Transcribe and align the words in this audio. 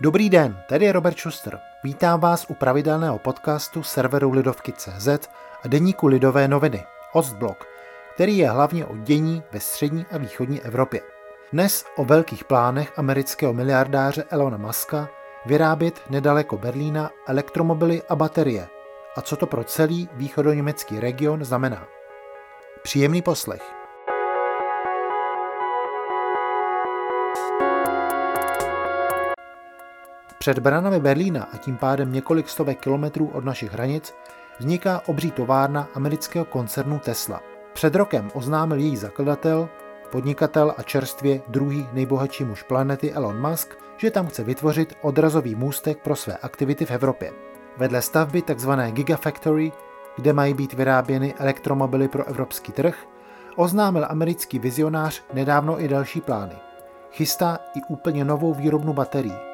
Dobrý 0.00 0.30
den, 0.30 0.62
tady 0.68 0.84
je 0.84 0.92
Robert 0.92 1.18
Schuster. 1.18 1.60
Vítám 1.84 2.20
vás 2.20 2.46
u 2.48 2.54
pravidelného 2.54 3.18
podcastu 3.18 3.82
serveru 3.82 4.32
Lidovky.cz 4.32 5.08
a 5.64 5.68
deníku 5.68 6.06
Lidové 6.06 6.48
noviny, 6.48 6.84
Ostblok, 7.12 7.66
který 8.14 8.38
je 8.38 8.50
hlavně 8.50 8.86
o 8.86 8.96
dění 8.96 9.42
ve 9.52 9.60
střední 9.60 10.06
a 10.10 10.18
východní 10.18 10.60
Evropě. 10.60 11.00
Dnes 11.52 11.84
o 11.96 12.04
velkých 12.04 12.44
plánech 12.44 12.98
amerického 12.98 13.52
miliardáře 13.52 14.24
Elona 14.30 14.56
Muska 14.56 15.08
vyrábět 15.46 16.00
nedaleko 16.10 16.58
Berlína 16.58 17.10
elektromobily 17.26 18.02
a 18.08 18.16
baterie 18.16 18.68
a 19.16 19.22
co 19.22 19.36
to 19.36 19.46
pro 19.46 19.64
celý 19.64 20.08
východoněmecký 20.12 21.00
region 21.00 21.44
znamená. 21.44 21.86
Příjemný 22.82 23.22
poslech. 23.22 23.81
Před 30.42 30.58
branami 30.58 31.00
Berlína 31.00 31.48
a 31.52 31.56
tím 31.56 31.76
pádem 31.76 32.12
několik 32.12 32.48
stovek 32.48 32.80
kilometrů 32.80 33.26
od 33.26 33.44
našich 33.44 33.72
hranic 33.72 34.14
vzniká 34.58 35.02
obří 35.06 35.30
továrna 35.30 35.88
amerického 35.94 36.44
koncernu 36.44 36.98
Tesla. 36.98 37.40
Před 37.72 37.94
rokem 37.94 38.30
oznámil 38.34 38.78
její 38.78 38.96
zakladatel, 38.96 39.68
podnikatel 40.10 40.74
a 40.76 40.82
čerstvě 40.82 41.40
druhý 41.48 41.88
nejbohatší 41.92 42.44
muž 42.44 42.62
planety 42.62 43.12
Elon 43.12 43.50
Musk, 43.50 43.74
že 43.96 44.10
tam 44.10 44.26
chce 44.26 44.44
vytvořit 44.44 44.94
odrazový 45.02 45.54
můstek 45.54 45.98
pro 45.98 46.16
své 46.16 46.36
aktivity 46.36 46.86
v 46.86 46.90
Evropě. 46.90 47.32
Vedle 47.76 48.02
stavby 48.02 48.42
tzv. 48.42 48.70
Gigafactory, 48.90 49.72
kde 50.16 50.32
mají 50.32 50.54
být 50.54 50.72
vyráběny 50.72 51.34
elektromobily 51.38 52.08
pro 52.08 52.24
evropský 52.24 52.72
trh, 52.72 52.96
oznámil 53.56 54.06
americký 54.08 54.58
vizionář 54.58 55.22
nedávno 55.32 55.82
i 55.82 55.88
další 55.88 56.20
plány. 56.20 56.54
Chystá 57.12 57.58
i 57.74 57.80
úplně 57.88 58.24
novou 58.24 58.54
výrobnu 58.54 58.92
baterií, 58.92 59.51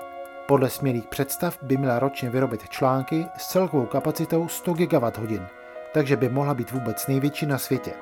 podle 0.48 0.70
smělých 0.70 1.06
představ 1.06 1.58
by 1.62 1.76
měla 1.76 1.98
ročně 1.98 2.30
vyrobit 2.30 2.68
články 2.68 3.26
s 3.36 3.46
celkovou 3.46 3.86
kapacitou 3.86 4.48
100 4.48 4.72
GWh, 4.72 5.42
takže 5.94 6.16
by 6.16 6.28
mohla 6.28 6.54
být 6.54 6.70
vůbec 6.70 7.06
největší 7.06 7.46
na 7.46 7.58
světě. 7.58 7.92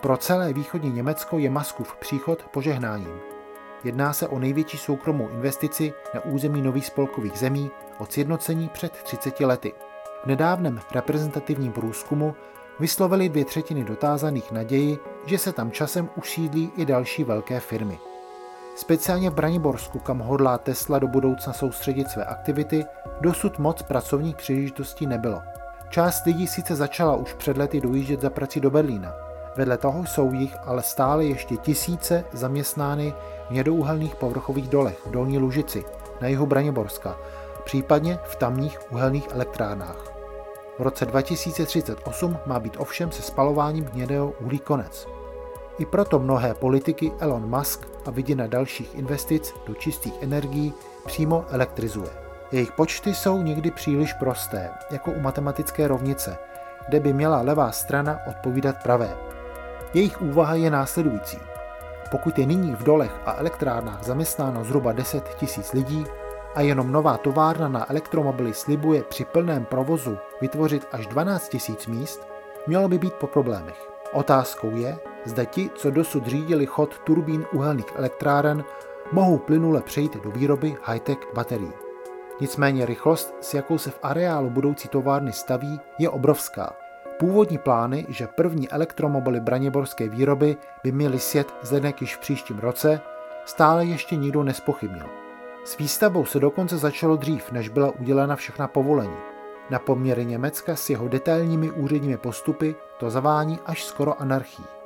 Pro 0.00 0.16
celé 0.16 0.52
východní 0.52 0.90
Německo 0.90 1.38
je 1.38 1.50
Maskův 1.50 1.96
příchod 1.96 2.42
požehnáním. 2.42 3.20
Jedná 3.84 4.12
se 4.12 4.28
o 4.28 4.38
největší 4.38 4.78
soukromou 4.78 5.28
investici 5.28 5.92
na 6.14 6.24
území 6.24 6.62
nových 6.62 6.86
spolkových 6.86 7.38
zemí 7.38 7.70
od 7.98 8.12
sjednocení 8.12 8.68
před 8.68 8.92
30 8.92 9.40
lety. 9.40 9.72
V 10.22 10.26
nedávném 10.26 10.80
reprezentativním 10.92 11.72
průzkumu 11.72 12.34
vyslovili 12.80 13.28
dvě 13.28 13.44
třetiny 13.44 13.84
dotázaných 13.84 14.52
naději, 14.52 14.98
že 15.26 15.38
se 15.38 15.52
tam 15.52 15.70
časem 15.70 16.08
usídlí 16.16 16.72
i 16.76 16.84
další 16.84 17.24
velké 17.24 17.60
firmy. 17.60 17.98
Speciálně 18.80 19.30
v 19.30 19.34
Braniborsku, 19.34 19.98
kam 19.98 20.18
hodlá 20.18 20.58
Tesla 20.58 20.98
do 20.98 21.08
budoucna 21.08 21.52
soustředit 21.52 22.10
své 22.10 22.24
aktivity, 22.24 22.84
dosud 23.20 23.58
moc 23.58 23.82
pracovních 23.82 24.36
příležitostí 24.36 25.06
nebylo. 25.06 25.42
Část 25.88 26.26
lidí 26.26 26.46
sice 26.46 26.76
začala 26.76 27.16
už 27.16 27.32
před 27.32 27.56
lety 27.56 27.80
dojíždět 27.80 28.20
za 28.20 28.30
prací 28.30 28.60
do 28.60 28.70
Berlína. 28.70 29.14
Vedle 29.56 29.78
toho 29.78 30.06
jsou 30.06 30.32
jich 30.32 30.56
ale 30.64 30.82
stále 30.82 31.24
ještě 31.24 31.56
tisíce 31.56 32.24
zaměstnány 32.32 33.14
v 33.48 33.50
nědouhelných 33.50 34.16
povrchových 34.16 34.68
dolech 34.68 35.06
v 35.06 35.10
Dolní 35.10 35.38
Lužici 35.38 35.84
na 36.20 36.28
jihu 36.28 36.46
Braniborska, 36.46 37.16
případně 37.64 38.18
v 38.24 38.36
tamních 38.36 38.92
uhelných 38.92 39.28
elektrárnách. 39.30 40.12
V 40.78 40.82
roce 40.82 41.06
2038 41.06 42.38
má 42.46 42.60
být 42.60 42.76
ovšem 42.78 43.12
se 43.12 43.22
spalováním 43.22 43.84
hnědého 43.84 44.32
uhlí 44.40 44.58
konec. 44.58 45.17
I 45.78 45.86
proto 45.86 46.18
mnohé 46.18 46.54
politiky 46.54 47.12
Elon 47.18 47.58
Musk 47.58 47.86
a 48.06 48.10
vidina 48.10 48.46
dalších 48.46 48.94
investic 48.94 49.54
do 49.66 49.74
čistých 49.74 50.22
energií 50.22 50.74
přímo 51.06 51.44
elektrizuje. 51.50 52.10
Jejich 52.52 52.72
počty 52.72 53.14
jsou 53.14 53.42
někdy 53.42 53.70
příliš 53.70 54.12
prosté, 54.12 54.70
jako 54.90 55.10
u 55.10 55.20
matematické 55.20 55.88
rovnice, 55.88 56.38
kde 56.88 57.00
by 57.00 57.12
měla 57.12 57.40
levá 57.40 57.72
strana 57.72 58.18
odpovídat 58.26 58.82
pravé. 58.82 59.16
Jejich 59.94 60.22
úvaha 60.22 60.54
je 60.54 60.70
následující. 60.70 61.38
Pokud 62.10 62.38
je 62.38 62.46
nyní 62.46 62.74
v 62.74 62.82
dolech 62.82 63.20
a 63.26 63.34
elektrárnách 63.34 64.02
zaměstnáno 64.02 64.64
zhruba 64.64 64.92
10 64.92 65.42
000 65.56 65.68
lidí 65.74 66.06
a 66.54 66.60
jenom 66.60 66.92
nová 66.92 67.16
továrna 67.16 67.68
na 67.68 67.90
elektromobily 67.90 68.54
slibuje 68.54 69.02
při 69.02 69.24
plném 69.24 69.64
provozu 69.64 70.18
vytvořit 70.40 70.88
až 70.92 71.06
12 71.06 71.56
000 71.68 71.80
míst, 71.88 72.28
mělo 72.66 72.88
by 72.88 72.98
být 72.98 73.14
po 73.14 73.26
problémech. 73.26 73.90
Otázkou 74.12 74.76
je, 74.76 74.98
zda 75.24 75.44
ti, 75.44 75.70
co 75.74 75.90
dosud 75.90 76.26
řídili 76.26 76.66
chod 76.66 76.98
turbín 76.98 77.44
uhelných 77.52 77.96
elektráren, 77.96 78.64
mohou 79.12 79.38
plynule 79.38 79.82
přejít 79.82 80.16
do 80.24 80.30
výroby 80.30 80.76
high-tech 80.84 81.18
baterií. 81.34 81.72
Nicméně 82.40 82.86
rychlost, 82.86 83.34
s 83.40 83.54
jakou 83.54 83.78
se 83.78 83.90
v 83.90 83.98
areálu 84.02 84.50
budoucí 84.50 84.88
továrny 84.88 85.32
staví, 85.32 85.80
je 85.98 86.08
obrovská. 86.08 86.72
Původní 87.18 87.58
plány, 87.58 88.06
že 88.08 88.26
první 88.26 88.70
elektromobily 88.70 89.40
braněborské 89.40 90.08
výroby 90.08 90.56
by 90.84 90.92
měly 90.92 91.18
sjet 91.18 91.54
zdenek 91.62 92.00
již 92.00 92.16
v 92.16 92.20
příštím 92.20 92.58
roce, 92.58 93.00
stále 93.44 93.84
ještě 93.84 94.16
nikdo 94.16 94.42
nespochybnil. 94.42 95.06
S 95.64 95.78
výstavbou 95.78 96.24
se 96.24 96.40
dokonce 96.40 96.78
začalo 96.78 97.16
dřív, 97.16 97.52
než 97.52 97.68
byla 97.68 97.90
udělena 97.90 98.36
všechna 98.36 98.68
povolení. 98.68 99.16
Na 99.70 99.78
poměry 99.78 100.24
Německa 100.24 100.76
s 100.76 100.90
jeho 100.90 101.08
detailními 101.08 101.70
úředními 101.70 102.16
postupy 102.16 102.74
to 102.98 103.10
zavání 103.10 103.58
až 103.66 103.84
skoro 103.84 104.22
anarchii. 104.22 104.77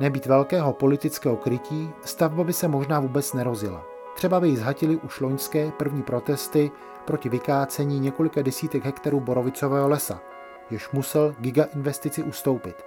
Nebýt 0.00 0.26
velkého 0.26 0.72
politického 0.72 1.36
krytí, 1.36 1.90
stavba 2.04 2.44
by 2.44 2.52
se 2.52 2.68
možná 2.68 3.00
vůbec 3.00 3.32
nerozjela. 3.32 3.84
Třeba 4.14 4.40
by 4.40 4.48
ji 4.48 4.56
zhatili 4.56 4.96
už 4.96 5.20
loňské 5.20 5.70
první 5.70 6.02
protesty 6.02 6.70
proti 7.04 7.28
vykácení 7.28 8.00
několika 8.00 8.42
desítek 8.42 8.84
hektarů 8.84 9.20
borovicového 9.20 9.88
lesa, 9.88 10.20
jež 10.70 10.90
musel 10.90 11.34
giga 11.38 11.64
investici 11.74 12.22
ustoupit. 12.22 12.84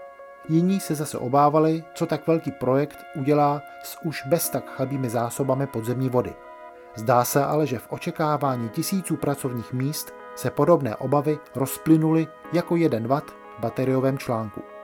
Jiní 0.50 0.80
se 0.80 0.96
zase 0.96 1.18
obávali, 1.18 1.84
co 1.94 2.06
tak 2.06 2.28
velký 2.28 2.52
projekt 2.52 2.98
udělá 3.16 3.62
s 3.84 3.98
už 4.04 4.24
bez 4.26 4.50
tak 4.50 4.70
chabými 4.70 5.10
zásobami 5.10 5.68
podzemní 5.68 6.10
vody. 6.10 6.34
Zdá 6.96 7.26
se 7.26 7.46
ale, 7.46 7.68
že 7.68 7.80
v 7.80 7.88
očekávání 7.90 8.70
tisíců 8.70 9.16
pracovních 9.16 9.74
míst 9.74 10.14
se 10.36 10.52
podobné 10.52 10.96
obavy 10.96 11.40
rozplynuly 11.56 12.28
jako 12.54 12.76
jeden 12.76 13.08
vat 13.08 13.24
v 13.58 13.60
bateriovém 13.60 14.18
článku. 14.18 14.77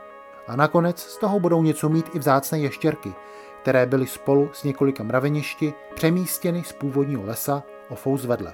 A 0.48 0.56
nakonec 0.56 1.00
z 1.00 1.18
toho 1.18 1.40
budou 1.40 1.64
něco 1.64 1.90
mít 1.90 2.16
i 2.16 2.20
vzácné 2.20 2.60
ještěrky, 2.60 3.14
které 3.62 3.86
byly 3.86 4.08
spolu 4.08 4.50
s 4.54 4.64
několika 4.64 5.04
mraveništi 5.04 5.74
přemístěny 5.96 6.64
z 6.64 6.72
původního 6.72 7.24
lesa 7.26 7.64
o 7.90 7.96
fous 7.96 8.26
vedle. 8.26 8.54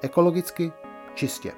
Ekologicky 0.00 0.72
čistě. 1.14 1.52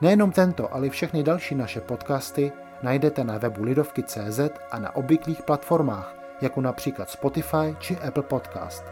Nejenom 0.00 0.32
tento, 0.32 0.74
ale 0.74 0.86
i 0.86 0.90
všechny 0.90 1.22
další 1.22 1.54
naše 1.54 1.80
podcasty 1.80 2.52
najdete 2.82 3.24
na 3.24 3.38
webu 3.38 3.62
lidovky.cz 3.62 4.40
a 4.70 4.78
na 4.78 4.96
obvyklých 4.96 5.42
platformách, 5.42 6.14
jako 6.40 6.60
například 6.60 7.10
Spotify 7.10 7.76
či 7.78 7.98
Apple 7.98 8.22
Podcast. 8.22 8.84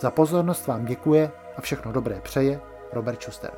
Za 0.00 0.10
pozornost 0.10 0.66
vám 0.66 0.84
děkuje 0.84 1.30
a 1.56 1.60
všechno 1.60 1.92
dobré 1.92 2.20
přeje 2.20 2.60
Robert 2.92 3.22
Schuster. 3.22 3.50